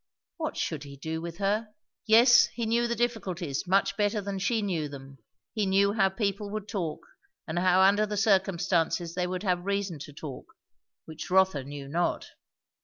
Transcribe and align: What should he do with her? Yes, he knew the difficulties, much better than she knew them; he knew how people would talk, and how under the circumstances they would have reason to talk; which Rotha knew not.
What 0.37 0.57
should 0.57 0.83
he 0.83 0.97
do 0.97 1.21
with 1.21 1.37
her? 1.37 1.75
Yes, 2.07 2.47
he 2.47 2.65
knew 2.65 2.87
the 2.87 2.95
difficulties, 2.95 3.67
much 3.67 3.95
better 3.97 4.19
than 4.19 4.39
she 4.39 4.63
knew 4.63 4.89
them; 4.89 5.19
he 5.53 5.67
knew 5.67 5.93
how 5.93 6.09
people 6.09 6.49
would 6.49 6.67
talk, 6.67 7.01
and 7.45 7.59
how 7.59 7.81
under 7.81 8.07
the 8.07 8.17
circumstances 8.17 9.13
they 9.13 9.27
would 9.27 9.43
have 9.43 9.63
reason 9.63 9.99
to 9.99 10.11
talk; 10.11 10.47
which 11.05 11.29
Rotha 11.29 11.63
knew 11.63 11.87
not. 11.87 12.25